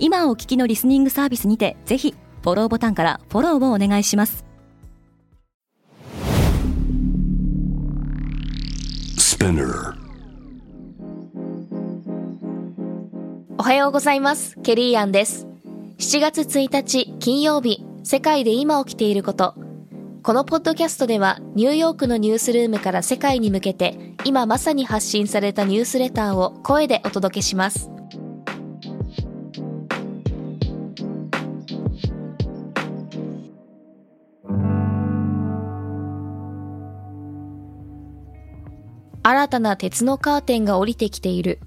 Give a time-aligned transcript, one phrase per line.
[0.00, 4.44] 今お聞きのリスニングサービスにてぜひフォローボタンからフォローをお願いします。
[13.58, 14.56] おはようございます。
[14.62, 15.46] ケリーアンです。
[15.98, 19.54] 7月1日金曜日世界で今起きていること。
[20.22, 27.90] このポッドキャストではニューヨークのニュースルームから世界に向けて今まさに発信されたニュースレターを声でお届けします
[39.28, 41.58] 新たな鉄のカーテンが降りてきている。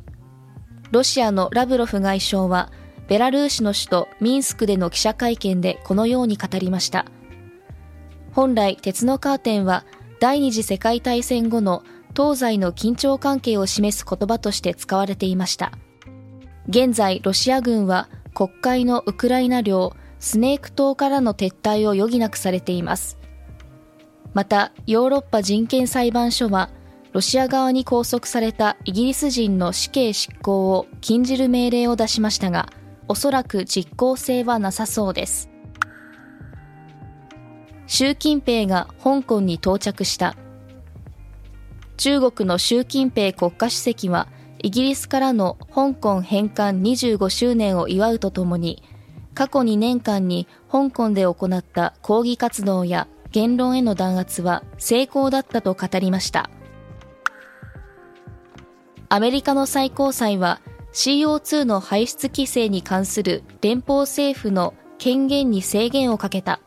[0.89, 2.71] ロシアのラブロフ外相は、
[3.07, 7.05] ベラルーシの首都ミンスクでの記者会見でこのように語りました。
[8.33, 9.85] 本来、鉄のカーテンは
[10.19, 11.83] 第二次世界大戦後の
[12.17, 15.71] 東西の緊張関係を示す言葉として使われていました。
[16.67, 23.19] 現在、ロシア軍は国会のウクライナ領スネーク島からの撤退を余儀なくされています。
[24.33, 26.71] また、ヨーロッパ人権裁判所は
[27.13, 32.69] ロシア側に拘束されたイギリス人の死刑執行を禁じる命令を出しましたが、
[33.09, 35.49] おそらく実効性はなさそうです。
[37.85, 40.37] 習近平が香港に到着した。
[41.97, 44.29] 中国の習近平国家主席は、
[44.63, 48.81] イギリスからの香港返還25周年を祝うとともに、
[49.33, 56.49] 過去2年間に香港で行った抗議活動や言論への弾圧は成功だったと語りました。
[59.13, 60.61] アメリカの最高裁は
[60.93, 66.61] CO2 の排出規制に関する連邦政府の権限に制限をかけた。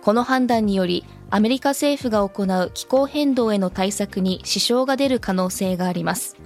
[0.00, 6.36] この判断によりアメリカ政府が行う気候変動への対策に支障が出る可能性があります。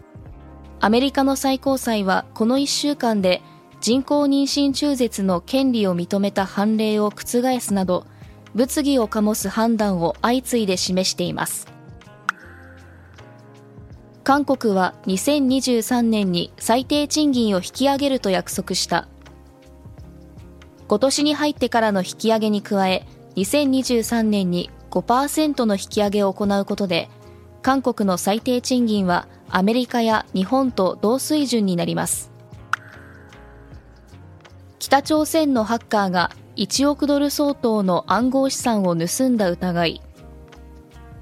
[0.80, 3.42] アメリカの最高裁はこの1週間で
[3.82, 8.06] 人工妊娠中絶の権利を認めた判例を覆すなど
[8.54, 11.77] 物議を醸す判断を相次いで示しています。
[14.28, 19.08] 韓国は2023年に最低賃金を引き上げると約束した。
[20.86, 23.06] 今年に入ってからの引き上げに加え
[23.36, 27.08] 2023年に5%の引き上げを行うことで
[27.62, 32.30] 韓国の最低賃金はアメリカや日本と同水準になります。
[34.78, 40.02] 北朝鮮のハッカーが1億ドル相当の暗号資産を盗んだ疑い。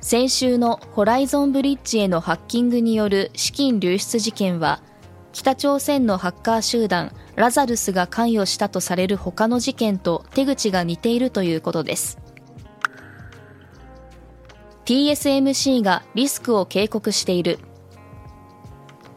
[0.07, 4.81] 先週のホライゾンブリッジへのハッキングによる資金流出事件は
[5.33, 12.19] 北朝鮮のハッカー集団ラザルスが関与したとされる他の事件と手口が似ているということです。
[14.85, 17.59] TSMC がリスクを警告している。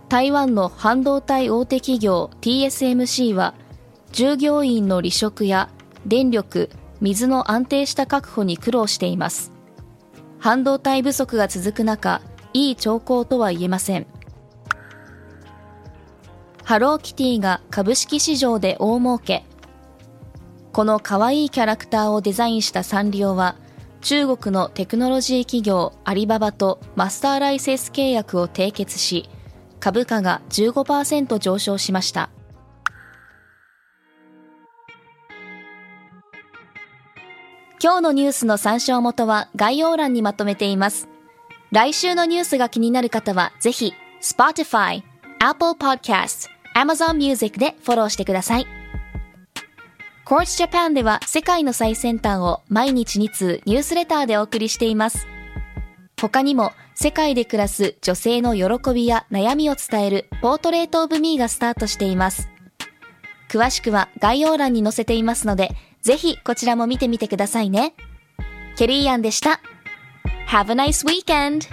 [0.09, 3.53] 台湾の半導体大手企業 TSMC は
[4.11, 5.69] 従業員の離職や
[6.07, 9.59] 電力水の安定した確保に苦労しています。
[10.39, 12.22] 半導体不足が続く中、
[12.53, 14.07] いい兆候とは言えません。
[16.63, 19.44] ハローキティが株式市場で大儲け。
[20.72, 23.57] この可愛いキャラクターをデザインしたサンリオは、
[24.01, 29.29] 中国のテクノロジー企業アリババとマスターライセンス契約を締結し、
[29.81, 32.29] 株価が15%上昇しました。
[37.81, 41.07] 今日のニュースの参照元は概要欄にまとめています。
[41.72, 45.01] 来週のニュースが気になる方はぜひ Spotify、
[45.40, 48.67] Apple Podcast、Amazon Music でフォローしてください。
[50.25, 55.26] Courts Japan では世界の最先端を毎日2通ニュースレターでお送りしています。
[56.20, 62.49] 他にも世界で暮らす女性の喜びや悩みを伝えるポートレートオブミーがスタートしています。
[63.49, 67.93] 詳しくは概要欄に載せていますので、ぜひこちらも見てみてくださいね。
[68.78, 69.59] ケリーアンでした。
[70.47, 71.67] Have a nice weekend!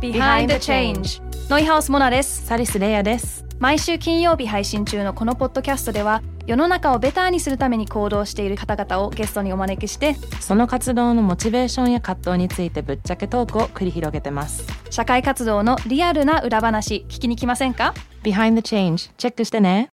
[0.00, 2.46] Behind the Change ノイハウスモナです。
[2.46, 3.44] サリスレイヤです。
[3.58, 14.64] 毎週金曜日配信中のこのポッドキャストでは世の中をベターにするために行動している方々をゲストにお招きしてその活動のモチベーションや葛藤についてぶっちゃけトークを繰り広げてます。
[14.90, 17.92] 社会活動のリアルな裏話聞きに来ませんか
[18.22, 19.90] ？Behind the Change チェックしてね。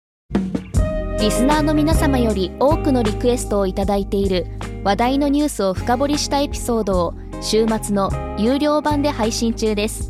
[1.18, 4.46] リスナーの皆様より多くのリクエストをいただいている
[4.84, 8.08] 話題のニュースを深掘りしたエピソードを週末の
[8.38, 10.09] 有料版で配信中です